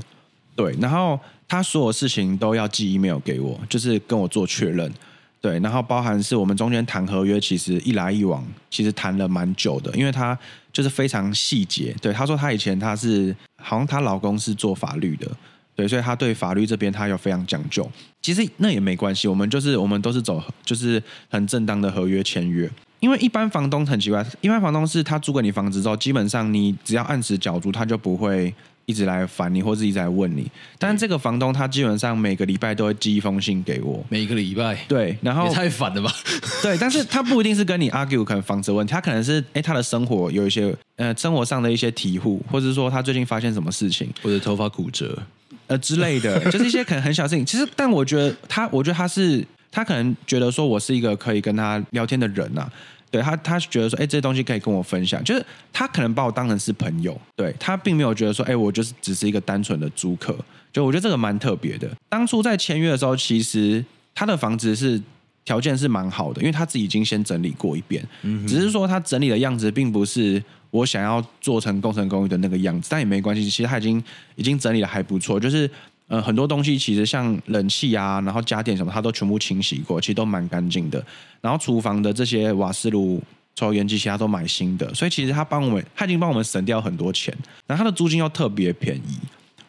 [0.55, 4.93] 对，然后他所有事情都要寄 email 给我，就是跟我做确认。
[5.43, 10.39] 对，然后包含是我们中间谈合约，其实一来一往，其实谈了蛮久的，因为他
[10.73, 11.93] 就是非常细节。
[12.01, 15.29] 对，他说他以前他是好像她老公是做法律的，
[15.75, 17.91] 对，所以他对法律这边他有非常讲究。
[18.23, 22.71] 其实那也没关系，我们就是我们都是走就是很正当的合约签约。
[23.01, 28.55] 因为一般房东很奇怪，一般房东是他租给你房子之后，基本上你只要按时缴租，他就不会。
[28.87, 36.13] 一直来烦你，或者一直来问你，但是这个房东他基本上每个礼拜都会寄一封信给我，每个礼拜，对，然后也太烦了吧，
[36.63, 45.17] 对，但是他不一定是跟你 argue 可能房子问题，他可能是哎他的生活有一些呃生活上的一些体悟，或者是说他最近发现什么事情，或者头发骨折。
[45.69, 47.47] 呃之类的， 就是一些可能很小事情。
[47.47, 52.73] 其实，但我觉得他，我觉得他是他可能觉得说我是一个可以跟他聊天的人呐、啊。
[53.13, 60.35] 对他，他觉得说，哎，这些东西可以跟我分享，就是他可能把我当成是朋友，对他并没有觉得说，哎，我就是只是一个单纯的租客，
[60.73, 61.89] 就我觉得这个蛮特别的。
[62.09, 64.99] 当初在签约的时候，其实他的房子是
[65.45, 74.03] 条件是蛮好的，因为他自己已经先整理过一遍，嗯，只是说他整理的样子并不是我想要做成工程公寓的那个样子，但也没关系，其实他已经
[74.37, 75.71] 已经整理的还不错，就是。
[76.09, 81.03] 呃，很多东西其实像冷气啊，然后家电什么，它都全部清洗过，其实都蛮干净的。
[81.41, 83.23] 然后厨房的这些瓦斯炉、
[83.55, 84.93] 抽油烟机，其他都买新的。
[84.93, 87.35] 所以其实他帮我们，他已经帮我们省掉很多钱。
[87.67, 89.19] 然后他的租金又特别便宜，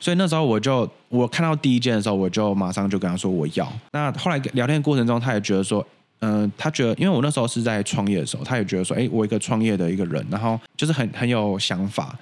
[0.02, 3.72] 所以那时候我就我看到第一间的时候，我就马上就跟他说我要。
[3.94, 5.86] 那后来聊天过程中，他也觉得说，
[6.20, 12.14] 嗯、他觉得因为我那时候是在创业的时候，他也觉得说，哎，我一个创业的一个人，然后就是很很有想法，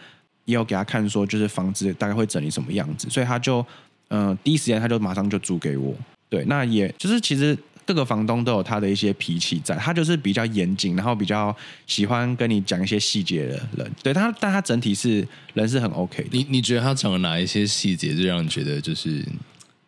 [0.45, 3.65] 也有给他看说，就是房子大概会整理什么样子，所以他就。
[4.12, 5.95] 嗯、呃，第一时间他就马上就租给我。
[6.30, 11.54] 对，那也就是其实各个房东都有他的一些脾气在，他就是比较严谨，然后比较
[11.88, 13.91] 喜欢跟你讲一些细节的人。
[14.02, 16.30] 对他，但他整体是人是很 OK 的。
[16.32, 19.21] 你你觉得他讲了哪一些细节，就让你觉得就是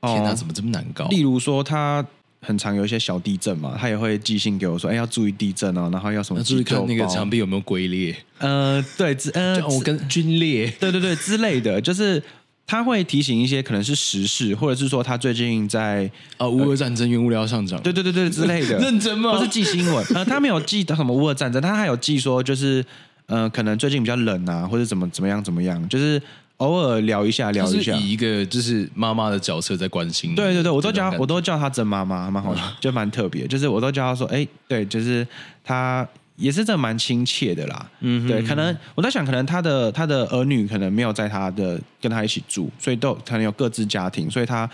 [0.02, 1.08] 天哪，怎么这么难搞？
[1.08, 2.06] 例如说，他
[2.42, 6.44] 很常有一些小地震嘛，他也会寄信给我说，哎，要注意地震哦，然后要什么？
[6.44, 8.14] 注意看那个墙壁有没有龟裂？
[8.40, 12.22] 呃，对，呃，我跟 龟裂，对对对之类的，就是。
[12.66, 19.38] 他会提醒一些可能是时事，或者是说他最近在呃乌俄战争原物料上涨，对对对对之类的，认真吗？
[19.38, 22.84] 不是记新闻，呃，他没有记到什么乌俄战争，他还有记说就是
[23.26, 26.22] 呃可能最近比较冷啊，或者怎么怎么样怎么样，就是
[26.58, 30.34] 偶尔聊一下聊一下，以一个就是妈妈的角色在关心。
[30.34, 35.28] 对对对，我都叫我都叫他真妈妈，蛮好， 就蛮特别，就是我都叫他说，哎，对，就是
[35.64, 36.08] 他。
[36.36, 44.68] 也是这蛮亲切的啦，嗯，对，可能我在想，可能他的他的儿女可能没有在他的跟他一起住，所以都可能有各自家庭，所以他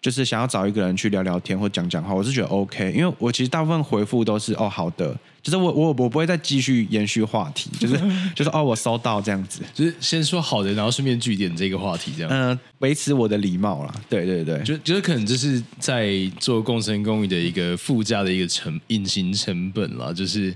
[0.00, 2.12] 就是想要找一个人去聊聊天或讲讲话。
[2.12, 7.94] 我是觉得 OK，因为我其实大部分回复都是哦好的，就是我我我不会再继续延续话题，就是
[8.34, 13.94] 就是哦我收到这样子，就是先说好的，然后顺便句点这个话题这样，嗯、呃，维持我的礼貌啦。
[14.08, 20.52] 对对对，就觉得可能就是在做共生公寓的一个附加的一个成隐形成本啦，就是。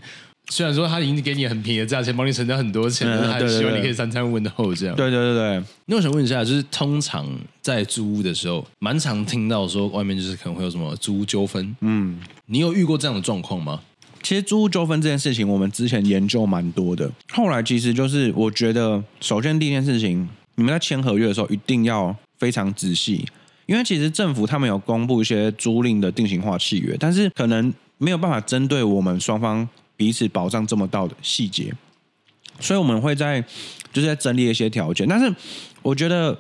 [0.50, 4.96] 虽然说他已经给你很便宜的价钱，帮你省掉很多钱，嗯、但是还希望你可以三餐温厚这样。
[4.96, 5.62] 对对对对。
[5.84, 7.26] 那我想问一下，就是通常
[7.60, 11.76] 在租屋的时候，蛮常听到说外面就是可能会有什么租屋纠纷。
[11.82, 13.80] 嗯，你有遇过这样的状况吗？
[14.22, 17.10] 其实租屋纠纷这件事情，我们之前研究蛮多的。
[17.30, 23.26] 后来其实就是我觉得，首先第一件事情，你们在签合约的时候一定要非常仔细，
[23.66, 29.68] 因为其实政府他们有公布一些租赁的定型化契约，但是可能没有办法针对我们双方。
[29.98, 31.74] 彼此保障这么到的细节，
[32.60, 33.44] 所以我们会在
[33.92, 35.08] 就是在整理一些条件。
[35.08, 35.34] 但是
[35.82, 36.38] 我觉得，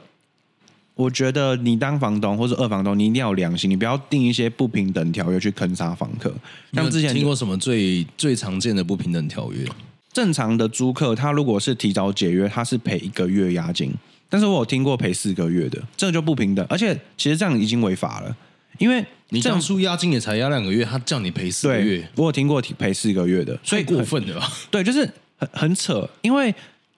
[0.94, 6.32] 我觉得你当房东或者二房东，你一定要有良心，你不要定一些不平等条约去坑杀房客。
[6.72, 9.66] 像之前听过什么最最常见的不平等条约？
[10.12, 13.92] 正常的租客他如果是提早解约，他是赔一个月押金，
[14.28, 16.64] 但是我有听过赔四个月的，这个就不平等。
[16.70, 18.36] 而且其实这样已经违法了，
[18.78, 19.04] 因为。
[19.30, 24.50] 你当初押金也才押两个月，他叫你赔四个月，我有听过赔四个月的，所以过分的吧？
[24.70, 26.54] 对，就是很很扯，因为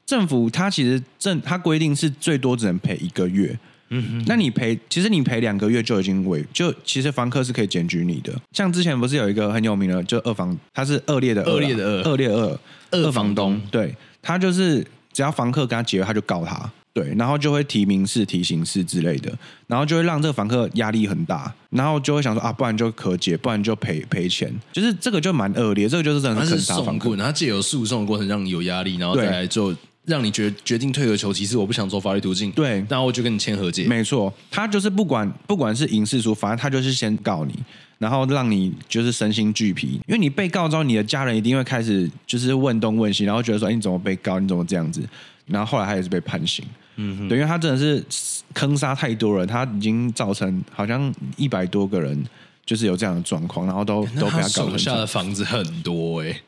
[0.06, 8.32] 政府它其实政它规定是最多只能赔一个月，嗯哼，那你赔其实你赔两个月就已经违，就其实房客是可以检举你的。
[8.52, 12.58] 像之前不是有一个很有名的，就二房，他是恶劣的恶劣的恶劣二。
[12.92, 16.68] 二房东，对，他就是只要房客跟他结约，他就告他。
[17.02, 19.32] 对，然后就会提民事、提刑事之类的，
[19.66, 37.54] 然后就会让这个房客压力很大，然后就会想说啊，不然就可解，不然就赔赔钱，就是这个就蛮恶劣，这个就是真的是很大房客，然后借由诉讼的过程让你有压力，然后再来就让你决决定退而求其次，我不想走法律途径，对，然后我就跟你签和解，没错，他就是不管不管是刑事诉，反正他就是先告你，
[37.98, 44.38] 然后让你就是身心俱疲，因为你被告之后，你的家人一定会开始就是问东问西，然后觉得说，哎，你怎么被告？
[44.38, 45.02] 你怎么这样子？
[45.46, 46.64] 然后后来他也是被判刑。
[47.02, 48.04] 嗯哼，对，因为他真的是
[48.52, 52.22] 坑杀太多人，他已经造成好像一百多个人
[52.66, 56.40] 就是有这样的状况，然后都都被他搞手下的房子很多哎、欸。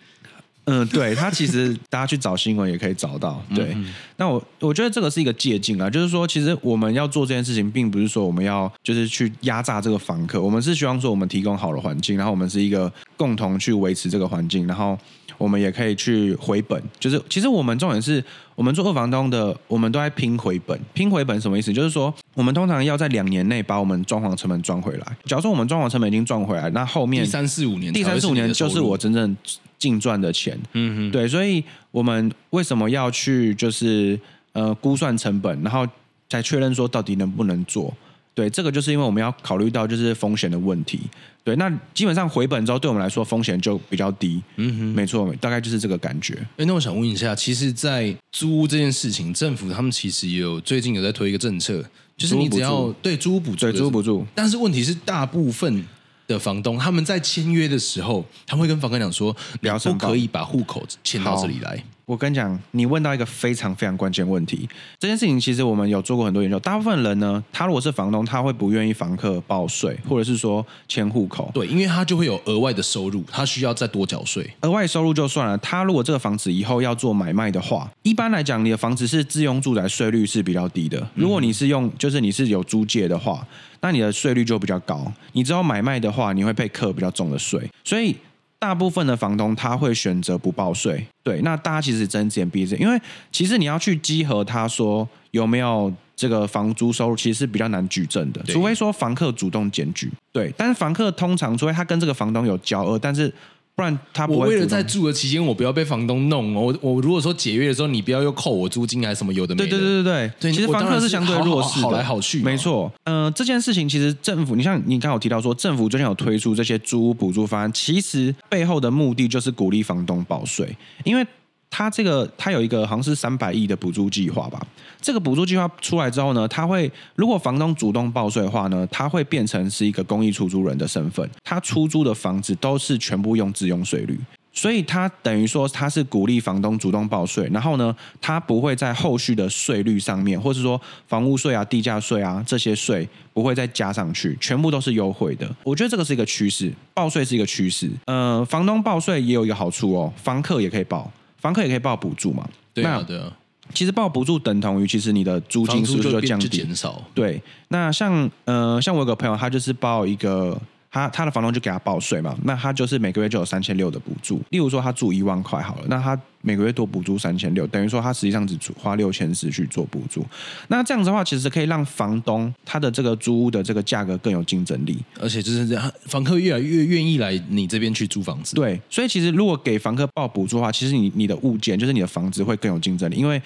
[0.66, 3.42] 嗯，对他其实大家去找新闻也可以找到。
[3.54, 14.98] 对， 嗯、那我我觉得这个是一个借镜啊，就是说其实我们要做这件事情，并不是说我们要就是去压榨这个房客，我们是希望说我们提供好的环境，然后我们是一个共同去维持这个环境，然后。
[15.42, 18.22] 我们也可以去回本，就是其实我们重点是
[18.54, 20.78] 我们做二房东的，我们都在拼回本。
[20.94, 21.72] 拼回本什么意思？
[21.72, 25.16] 就是说我们通常要在两年内把我们装潢成本赚回来。
[25.24, 29.36] 假如说我们装潢成本已经赚回来，那后面第三四五年，第三四五年就是我真正
[29.80, 30.56] 净赚的钱。
[30.74, 34.16] 嗯哼，对，所以我们为什么要去就是
[34.52, 35.84] 呃估算成本，然后
[36.28, 37.92] 再确认说到底能不能做？
[38.34, 41.00] 对，这个就是因为我们要考虑到就是风险的问题。
[41.44, 44.42] 对，那基本上回本之后，对我们来说风险就比较低。
[44.56, 46.34] 嗯哼，没错，大概就是这个感觉。
[46.56, 51.84] 哎，那我想问一下，其实，在租屋这件事情，政府他们其实也有最近有在推一个政策，
[52.16, 54.26] 就是你只要对租屋补助，对租屋补助。
[54.34, 55.84] 但是问题是，大部分
[56.28, 61.84] 的房东他们在签约的时候，他们会跟房客讲说，你不可以把户口迁到这里来。
[62.12, 64.68] 我跟你讲，你问到一个非常非常关键问题。
[64.98, 66.60] 这件事情其实我们有做过很多研究。
[66.60, 71.50] 大部分人呢，他如果是房东，他会不愿意房客报税，或者是说迁户口。
[71.54, 74.46] 对，因为他就会有额外的收入，他需要再多缴税。
[74.60, 81.08] 额外收入就算了，他如果这个房子以后要做买卖的话，一般来讲，你的房子是自用住宅，税率是比较低的。
[81.14, 83.42] 如果你是用，就是你是有租借的话，
[83.80, 85.10] 那你的税率就比较高。
[85.32, 87.66] 你只有买卖的话，你会被课比较重的税。
[87.82, 88.14] 所以。
[88.62, 92.96] 大部分的房东他会选择不报税，对，那大家其实睁只眼闭只眼，因为
[93.32, 103.34] 其实你要去稽核他说有没有这个房租收入，其实是比较难举证的，除非说房客主动检举，对，但是房客通常除非他跟这个房东有交恶，但是。
[103.82, 104.38] 不然他不会。
[104.38, 106.54] 我为了在住的期间，我不要被房东弄。
[106.54, 109.70] 我我如果说解约的时候，你不要又扣我租金还是什么有的没的。
[109.70, 110.52] 对对对对对。
[110.52, 112.40] 其实房客是相对弱势的，好来好去。
[112.42, 112.92] 没错。
[113.04, 121.26] 嗯、呃，这件事情其实政府，你像你刚好提到说，政府最近有推出这些租屋补助方案，其实背后的目的就是鼓励房东报税，因为。
[121.72, 124.60] 他这个他有一个好像是三百亿的补助计划吧。
[125.00, 131.26] 这个补助计划出来之后呢，他会如果房东主动报税的话呢，他会变成是一个公益出租人的身份。
[131.42, 134.16] 他出租的房子都是全部用自用税率，
[134.52, 145.50] 所以他等于说他是鼓励房东主动报税，然后呢，他不会在后续的税率上面，或是说房屋税啊、地价税啊这些税不会再加上去，全部都是优惠的。
[145.64, 147.90] 我觉得这个是一个趋势，报税是一个趋势。
[148.06, 151.10] 呃，房东报税也有一个好处哦，房客也可以报。
[151.42, 152.48] 房客也可以报补助嘛？
[152.72, 153.30] 对啊，对啊。
[153.74, 156.48] 其实报补助等同于，其实你的租金是不是就降低？
[156.48, 157.02] 减少。
[157.14, 157.42] 对。
[157.68, 160.56] 那像呃，像我有个朋友，他就是报一个，
[160.92, 164.42] 他他的房东就给他报税嘛，那他就是每个月就有三千六的补助。
[164.50, 170.22] 例如说他住一万块好了，那他每个月多补助三千六，等于说他实际上只花六千四去做补助。
[170.68, 178.54] 那这样子的话，其实可以让房东他的这个租屋的这个价格更有竞争力，而且就是这样，房客越来越愿意来你这边去租房子。
[178.54, 183.40] 对，所以其实如果给房客报补助的话，其实你你的物件就是你的房子会更有竞争力，因为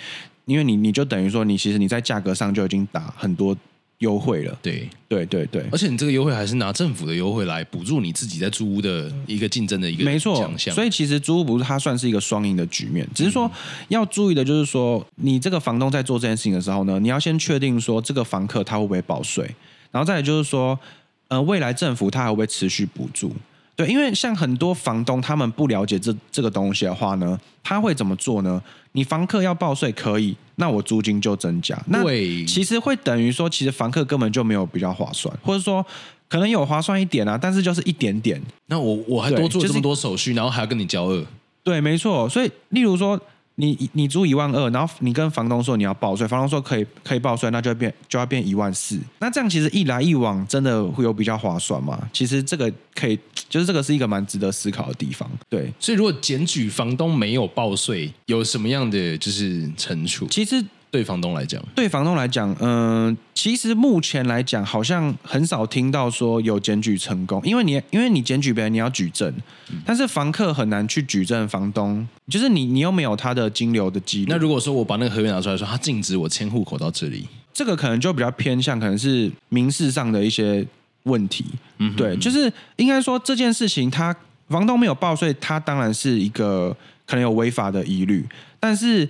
[0.46, 3.56] 因为你你就等于说你其实你在价格上就已经打很多。
[3.98, 4.88] 优惠了，对。
[5.08, 13.48] 对对对，而且你这个优惠还是拿政府的优惠来补助你自己在租屋的一个竞争的一个没错，所以其实租屋不是它算是一个双赢的局面，只是说
[13.86, 19.48] 要注意的就是说，你这个房东在做这件事情的时候呢，你要先确定说这个房客他会不会报税，
[19.92, 20.76] 然后再来就是说，
[21.28, 23.30] 呃，未来政府他还会不会持续补助？
[23.76, 28.60] 对，因为像很多房东他们不了解这这个东西的话呢，他会怎么做呢？
[28.92, 31.78] 你房客要报税可以，那我租金就增加。
[31.88, 32.02] 那
[32.46, 35.84] 其实会等于说，其实房客根本就没有比较划算，或者说
[36.28, 38.40] 可能有划算一点啊，但是就是一点点。
[38.66, 41.22] 那我我还多做这么多手续，就是、然后还要跟你交恶。
[41.62, 42.28] 对，没错。
[42.28, 43.20] 所以，例如说。
[43.56, 48.98] 你你租一万二，然后你跟房东说你要报税，房东说可以可以报税，那就会变就要变一万四。
[49.18, 52.08] 那这样其实一来一往，真的会有比较划算吗？
[52.12, 55.28] 其实这个可以，就是这个是一个蛮值得思考的地方。
[55.48, 60.26] 对，所以如果检举房东没有报税，有什么样的就是惩处？
[60.28, 60.64] 其实。
[60.96, 69.30] 对房东来讲，对房东来讲，嗯、呃，其实目前来讲，好像很少听到说有检举成功，因为你因为你检举别人，你要举证，
[69.70, 74.28] 嗯、但是房客很难去举证房东，就是你你又没有他的金流的记录。
[74.30, 80.66] 那如果说我把那个合约拿出来说，他禁止我迁户口到这里，这个可能就比较偏向可能是民事上的一些
[81.02, 81.44] 问题。
[81.76, 84.16] 嗯哼，对，就是应该说这件事情，他
[84.48, 88.24] 房东没有报税，他当然是一个可能有违法的疑虑，
[88.58, 89.06] 但是。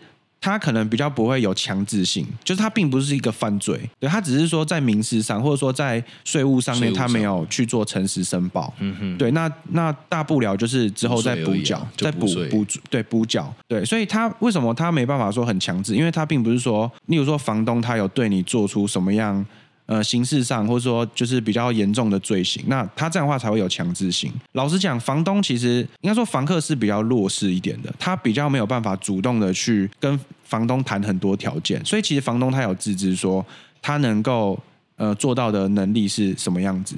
[0.47, 15.97] 他可能比较不会有强制性，就是他并不是一个犯罪，对，他只是说在民事上或者说在税务上面他没有去做诚实申报，嗯哼，对，那那大不了就是之后再补缴，再补补对补缴，对，所以他为什么他没办法说很强制？
[15.97, 19.45] 因为他并不是说，例如说房东他有对你做出什么样。
[19.87, 24.33] 呃，刑事上或者说就是比较严重的罪行，那他这样的话才会有强制性。
[24.53, 33.47] 老实讲，房东其实应该说房客是比较弱势一点的，他比较没有办法主动的去跟房东谈很多条件，所以其实房东他有自知说
[33.81, 34.59] 他能够
[34.97, 36.97] 呃做到的能力是什么样子。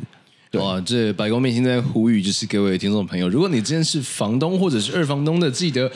[0.53, 5.93] 哇，这白宫面现在呼吁就是各位听众朋友，如果你今天是房东或者是二房东的，记得。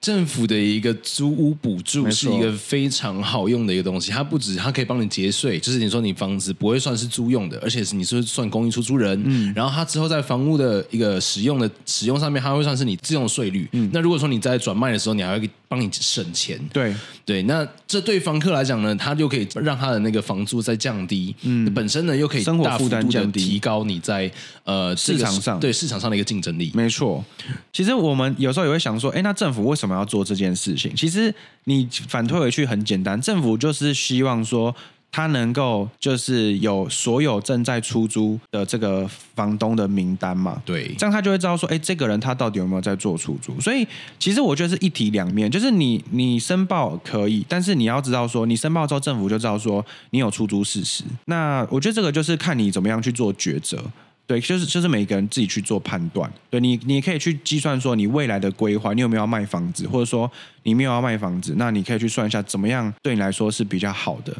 [0.00, 16.94] 政府的一个租屋补助是一个非常好用的一个东西，它不止它可以帮你节税，就是你说你房子不会算是租用的，而且是你是算公益出租人，嗯，然后它之后在房屋的一个使用的使用上面，它会算是你自用税率，嗯，那如果说你在转卖的时候，你还会帮你省钱，对。
[17.26, 24.28] 对，那这对房客来讲呢，他就可以让他的那个房租再降低，嗯，本身呢又可以大幅度的提高你在
[24.64, 25.60] 呃市场上。
[25.60, 27.24] 对市场上的一个竞争力，没错。
[27.72, 29.89] 其实我们有时候也会想说，哎，那政府为什么？
[29.90, 34.74] 我要做这件事情，其实你反推回去很简单，政府就是希望说，
[35.10, 43.60] 他能够就是有所有正在出租的这个房东的名单嘛，对，这样他就会知道说，哎，这个人他到底有没有在做出租？
[43.60, 43.84] 所以
[44.20, 51.02] 其实我觉得是一体两面，就是你你申报可以，但是你要知道说，你申报之后，政府就知道说你有出租事实。
[51.24, 53.82] 那我觉得这个就是看你怎么样去做抉择。
[54.30, 56.32] 对，就是就是每个人自己去做判断。
[56.48, 60.30] 对你，你可以去计算说你未来的规划，你有没有要卖房子，或者说
[60.62, 64.32] 你没有要卖房子，那你可以去算一下怎么样对你来说是比较好的。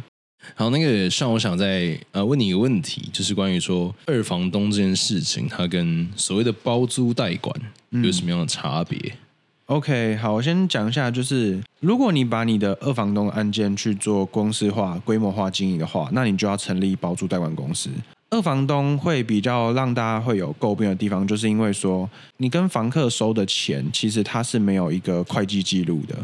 [0.54, 7.52] 好，那个上，我想再呃问你一个问题，就是关于说二房东这件事情，它跟所谓的包租代管
[7.90, 8.96] 有什么样的差别？
[8.96, 17.90] 嗯？OK，好，我先讲一下，就是如果你把你的二房东的案件去做公司化、规模化经营的话，那你就要成立包租代管公司。
[18.30, 26.16] 二房东会比较让大家会有诟病的地方，就是因为说你跟房客收的钱，其实它是没有一个会计记录的，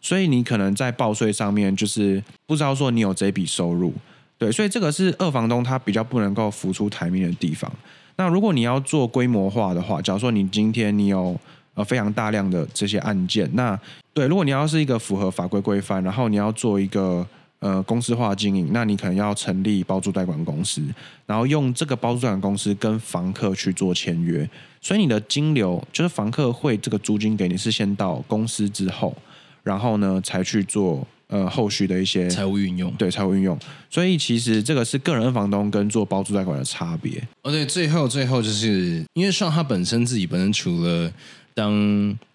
[0.00, 3.94] 所以你可能在报税上面就是不知道说你有这笔收入，
[4.36, 7.70] 对，所以这个是二房东他比较不能够浮出台面的地方。
[8.16, 11.38] 那如果你要做规模化的话，假如说你今天你有
[11.74, 13.78] 呃非常大量的这些案件，那
[14.12, 17.24] 对，如果你要是一个符合法规规范，然后你要做一个。
[17.62, 20.82] 呃，公司化经营，那你可能要成立包租代管公司，
[21.26, 29.16] 然后用这个包租代管公司跟房客去做签约，所以你的金流就是房客会这个租金给你，是先到公司之后，
[29.62, 33.56] 然后呢才去做呃后续的一些财务运用，对，财务运用。
[33.88, 37.22] 所以其实这个是个人房东跟做包租代管的差别。
[37.42, 41.12] 哦，对，最后最后就是因为像他本身自己本身除了
[41.54, 41.72] 当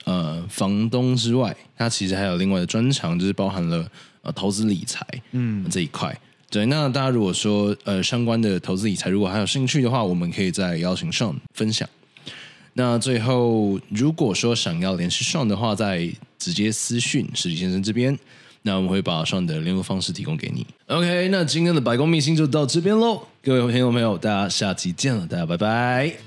[0.06, 3.86] 呃房东之外，他其实还有另外的专长，就是包含了。
[4.34, 6.18] 投资理财，嗯，这一块，
[6.50, 11.88] 对，那大家如果说呃相关的投资理财，如果还有兴趣的话，我们可以再邀请 Sean 分享。
[12.74, 16.08] 那最后，如果说想要联系 Sean 的话，再
[16.38, 18.18] 直接私讯失礼先生这边，
[18.62, 20.66] 那我们会把 Sean 的联络方式提供给你。
[20.86, 26.27] OK，那今天的百工秘辛就到这边喽，各位朋友朋友，大家下期见了，大家拜拜。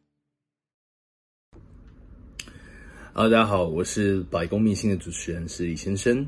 [3.13, 6.25] 好大家好，我是百工秘信的主持人石里先生。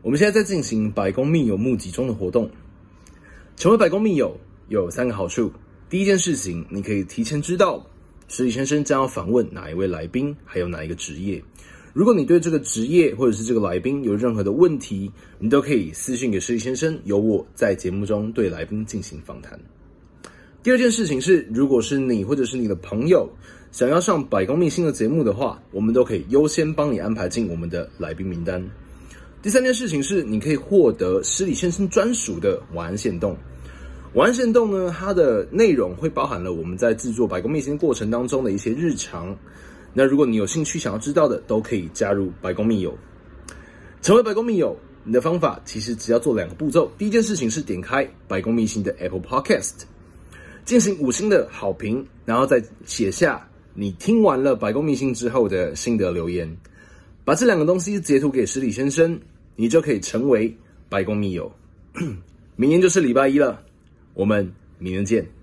[0.00, 2.48] 我们现在在进行百工秘友募集中的活动，
[3.56, 4.38] 成为百工秘友
[4.68, 5.52] 有三个好处。
[5.90, 7.84] 第一件事情，你可以提前知道
[8.28, 11.42] 石礼先生将要访问哪一位来宾，还有哪一个职业。
[11.92, 15.10] 如果你对这个职业或者是这个来宾有任何的问题，
[15.40, 19.58] 你都可以私信给石礼先生，由我在节目中对来宾进行访谈。
[20.62, 23.28] 第二件事情是，如果是你或者是你的朋友，
[23.72, 28.64] 想要上百工秘辛的节目的话，我们都可以优先帮你安排进我们的来宾名单。
[29.42, 33.36] 第三件事情是，你可以获得失礼先生专属的晚安限动。
[34.14, 39.36] 晚安限动呢，它的内容会包含了我们在制作百工秘辛过程当中的一些日常。
[39.92, 42.96] 那如果你有兴趣想要知道的，都可以加入百工密友。
[44.00, 46.90] 成为百工密友，你的方法其实只要做两个步骤。
[46.96, 49.82] 第一件事情是点开百工秘辛的 Apple Podcast，
[50.64, 53.46] 进行五星的好评，然后再写下。
[53.78, 56.50] 你听完了白宫密信之后的心得留言，
[57.26, 59.20] 把这两个东西截图给十里先生，
[59.54, 60.56] 你就可以成为
[60.88, 61.52] 白宫密友。
[62.56, 63.62] 明天就是礼拜一了，
[64.14, 65.35] 我们明天见。